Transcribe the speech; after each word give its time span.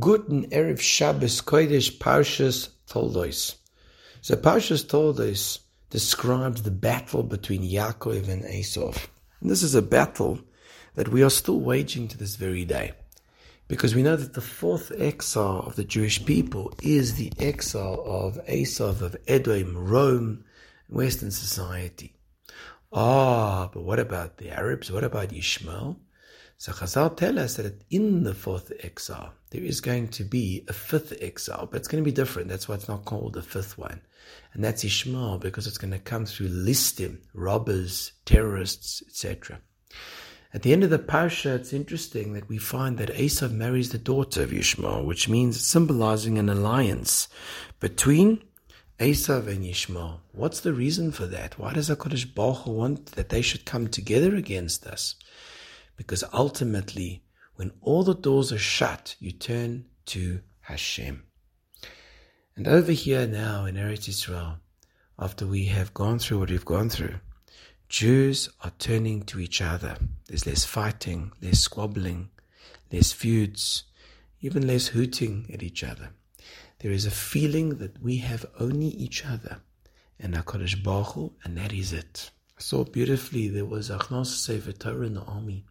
Guten 0.00 0.50
Erev 0.50 0.80
Shabbos 0.80 1.40
Kodesh 1.40 1.96
Parshas 1.98 2.70
Toldos. 2.88 3.54
So 4.20 4.34
Parshas 4.34 4.88
Toldos 4.88 5.60
describes 5.90 6.64
the 6.64 6.72
battle 6.72 7.22
between 7.22 7.62
Yaakov 7.62 8.28
and 8.28 8.42
Esav. 8.42 9.06
And 9.40 9.48
this 9.48 9.62
is 9.62 9.76
a 9.76 9.82
battle 9.82 10.40
that 10.96 11.10
we 11.10 11.22
are 11.22 11.30
still 11.30 11.60
waging 11.60 12.08
to 12.08 12.18
this 12.18 12.34
very 12.34 12.64
day. 12.64 12.94
Because 13.68 13.94
we 13.94 14.02
know 14.02 14.16
that 14.16 14.34
the 14.34 14.40
fourth 14.40 14.90
exile 14.98 15.60
of 15.60 15.76
the 15.76 15.84
Jewish 15.84 16.24
people 16.24 16.72
is 16.82 17.14
the 17.14 17.32
exile 17.38 18.02
of 18.04 18.44
Esav, 18.46 19.02
of 19.02 19.16
Edom, 19.28 19.78
Rome, 19.78 20.44
Western 20.88 21.30
society. 21.30 22.16
Ah, 22.92 23.70
but 23.72 23.84
what 23.84 24.00
about 24.00 24.38
the 24.38 24.50
Arabs? 24.50 24.90
What 24.90 25.04
about 25.04 25.32
Ishmael? 25.32 26.00
So 26.58 26.72
Chazal 26.72 27.16
tell 27.16 27.38
us 27.38 27.56
that 27.56 27.82
in 27.90 28.22
the 28.22 28.34
fourth 28.34 28.72
exile, 28.80 29.34
there 29.50 29.62
is 29.62 29.82
going 29.82 30.08
to 30.08 30.24
be 30.24 30.64
a 30.68 30.72
fifth 30.72 31.12
exile, 31.20 31.68
but 31.70 31.78
it's 31.78 31.88
going 31.88 32.02
to 32.02 32.10
be 32.10 32.14
different. 32.14 32.48
That's 32.48 32.66
why 32.66 32.76
it's 32.76 32.88
not 32.88 33.04
called 33.04 33.34
the 33.34 33.42
fifth 33.42 33.76
one. 33.76 34.00
And 34.54 34.64
that's 34.64 34.82
Ishmael, 34.82 35.38
because 35.38 35.66
it's 35.66 35.76
going 35.76 35.92
to 35.92 35.98
come 35.98 36.24
through 36.24 36.48
listim, 36.48 37.18
robbers, 37.34 38.12
terrorists, 38.24 39.02
etc. 39.06 39.60
At 40.54 40.62
the 40.62 40.72
end 40.72 40.82
of 40.82 40.88
the 40.88 40.98
Parsha, 40.98 41.54
it's 41.56 41.74
interesting 41.74 42.32
that 42.32 42.48
we 42.48 42.56
find 42.56 42.96
that 42.96 43.10
Esav 43.10 43.52
marries 43.52 43.90
the 43.90 43.98
daughter 43.98 44.42
of 44.42 44.52
Ishmael, 44.54 45.04
which 45.04 45.28
means 45.28 45.60
symbolizing 45.60 46.38
an 46.38 46.48
alliance 46.48 47.28
between 47.80 48.42
Esav 48.98 49.46
and 49.46 49.62
Ishmael. 49.62 50.22
What's 50.32 50.60
the 50.60 50.72
reason 50.72 51.12
for 51.12 51.26
that? 51.26 51.58
Why 51.58 51.74
does 51.74 51.90
HaKadosh 51.90 52.34
Baruch 52.34 52.62
Hu 52.62 52.72
want 52.72 53.06
that 53.12 53.28
they 53.28 53.42
should 53.42 53.66
come 53.66 53.88
together 53.88 54.34
against 54.34 54.86
us? 54.86 55.16
Because 55.96 56.24
ultimately, 56.32 57.22
when 57.56 57.72
all 57.80 58.02
the 58.02 58.14
doors 58.14 58.52
are 58.52 58.58
shut, 58.58 59.16
you 59.18 59.32
turn 59.32 59.86
to 60.06 60.40
Hashem. 60.60 61.24
And 62.54 62.68
over 62.68 62.92
here 62.92 63.26
now 63.26 63.66
in 63.66 63.76
Eretz 63.76 64.08
Israel, 64.08 64.58
after 65.18 65.46
we 65.46 65.66
have 65.66 65.94
gone 65.94 66.18
through 66.18 66.40
what 66.40 66.50
we've 66.50 66.64
gone 66.64 66.90
through, 66.90 67.16
Jews 67.88 68.48
are 68.62 68.72
turning 68.78 69.22
to 69.22 69.38
each 69.38 69.62
other. 69.62 69.96
There's 70.26 70.46
less 70.46 70.64
fighting, 70.64 71.32
less 71.40 71.60
squabbling, 71.60 72.30
less 72.92 73.12
feuds, 73.12 73.84
even 74.40 74.66
less 74.66 74.88
hooting 74.88 75.48
at 75.52 75.62
each 75.62 75.84
other. 75.84 76.10
There 76.80 76.92
is 76.92 77.06
a 77.06 77.10
feeling 77.10 77.78
that 77.78 78.02
we 78.02 78.18
have 78.18 78.44
only 78.58 78.88
each 78.88 79.24
other 79.24 79.60
and 80.18 80.34
HaKadosh 80.34 80.82
Baruch 80.82 81.12
Hu, 81.14 81.32
and 81.44 81.56
that 81.56 81.72
is 81.72 81.92
it. 81.92 82.30
Saw 82.58 82.84
beautifully 82.84 83.48
there 83.48 83.66
was 83.66 83.90
Achnos 83.90 84.28
Sefer 84.28 84.72
Torah 84.72 85.06
in 85.06 85.14
the 85.14 85.20
army, 85.22 85.64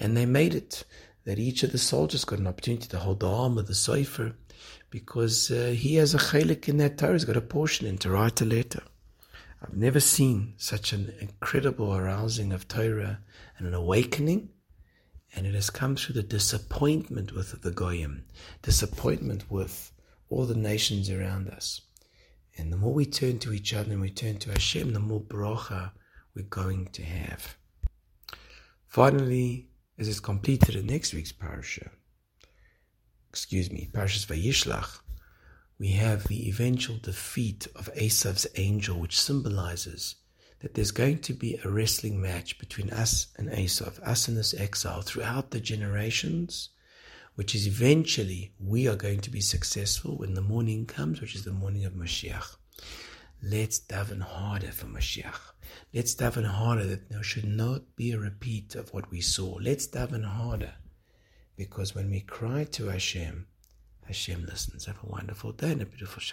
and 0.00 0.16
they 0.16 0.26
made 0.26 0.52
it 0.52 0.84
that 1.24 1.38
each 1.38 1.62
of 1.62 1.70
the 1.70 1.78
soldiers 1.78 2.24
got 2.24 2.40
an 2.40 2.48
opportunity 2.48 2.88
to 2.88 2.98
hold 2.98 3.20
the 3.20 3.30
arm 3.30 3.56
of 3.56 3.68
the 3.68 3.74
Sefer 3.74 4.34
because 4.90 5.48
uh, 5.52 5.74
he 5.76 5.94
has 5.94 6.14
a 6.14 6.18
chalik 6.18 6.68
in 6.68 6.78
that 6.78 6.98
Torah, 6.98 7.12
he's 7.12 7.24
got 7.24 7.36
a 7.36 7.40
portion 7.40 7.86
in 7.86 7.98
to 7.98 8.10
write 8.10 8.40
a 8.40 8.44
letter. 8.44 8.82
I've 9.62 9.76
never 9.76 10.00
seen 10.00 10.54
such 10.56 10.92
an 10.92 11.14
incredible 11.20 11.94
arousing 11.94 12.52
of 12.52 12.66
Torah 12.66 13.20
and 13.56 13.68
an 13.68 13.74
awakening, 13.74 14.48
and 15.36 15.46
it 15.46 15.54
has 15.54 15.70
come 15.70 15.94
through 15.94 16.14
the 16.14 16.22
disappointment 16.24 17.32
with 17.32 17.62
the 17.62 17.70
Goyim, 17.70 18.24
disappointment 18.62 19.48
with 19.48 19.92
all 20.30 20.46
the 20.46 20.56
nations 20.56 21.10
around 21.10 21.48
us. 21.48 21.82
And 22.56 22.72
the 22.72 22.76
more 22.76 22.92
we 22.92 23.06
turn 23.06 23.38
to 23.40 23.52
each 23.52 23.72
other 23.72 23.92
and 23.92 24.00
we 24.00 24.10
turn 24.10 24.38
to 24.38 24.50
Hashem, 24.50 24.92
the 24.92 24.98
more 24.98 25.20
bracha 25.20 25.92
we're 26.38 26.44
going 26.44 26.86
to 26.92 27.02
have. 27.02 27.56
Finally, 28.86 29.68
as 29.98 30.06
is 30.06 30.20
completed 30.20 30.76
in 30.76 30.86
next 30.86 31.12
week's 31.12 31.32
parasha, 31.32 31.90
excuse 33.28 33.70
me, 33.72 33.90
Parashas 33.92 34.26
Vayishlach, 34.26 35.00
we 35.80 35.88
have 35.88 36.24
the 36.24 36.48
eventual 36.48 36.96
defeat 36.96 37.66
of 37.74 37.92
Esav's 37.94 38.46
angel, 38.54 38.98
which 38.98 39.20
symbolizes 39.20 40.14
that 40.60 40.74
there's 40.74 40.92
going 40.92 41.18
to 41.18 41.32
be 41.32 41.58
a 41.64 41.68
wrestling 41.68 42.20
match 42.20 42.58
between 42.58 42.90
us 42.90 43.26
and 43.36 43.48
Esav, 43.48 44.00
us 44.02 44.28
in 44.28 44.36
this 44.36 44.54
exile 44.54 45.02
throughout 45.02 45.50
the 45.50 45.60
generations, 45.60 46.70
which 47.34 47.54
is 47.54 47.66
eventually 47.66 48.52
we 48.58 48.88
are 48.88 48.96
going 48.96 49.20
to 49.20 49.30
be 49.30 49.40
successful 49.40 50.16
when 50.16 50.34
the 50.34 50.40
morning 50.40 50.86
comes, 50.86 51.20
which 51.20 51.34
is 51.34 51.44
the 51.44 51.52
morning 51.52 51.84
of 51.84 51.94
Mashiach. 51.94 52.56
Let's 53.42 53.78
daven 53.78 54.20
harder 54.20 54.72
for 54.72 54.86
Mashiach. 54.86 55.52
Let's 55.94 56.14
daven 56.14 56.44
harder 56.46 56.84
that 56.84 57.08
there 57.08 57.22
should 57.22 57.44
not 57.46 57.94
be 57.94 58.10
a 58.10 58.18
repeat 58.18 58.74
of 58.74 58.92
what 58.92 59.10
we 59.10 59.20
saw. 59.20 59.58
Let's 59.60 59.86
daven 59.86 60.24
harder. 60.24 60.74
Because 61.56 61.94
when 61.94 62.10
we 62.10 62.20
cry 62.20 62.64
to 62.64 62.86
Hashem, 62.86 63.46
Hashem 64.06 64.46
listens. 64.46 64.86
Have 64.86 65.02
a 65.02 65.06
wonderful 65.06 65.52
day 65.52 65.72
and 65.72 65.82
a 65.82 65.86
beautiful 65.86 66.20
Shabbat. 66.20 66.32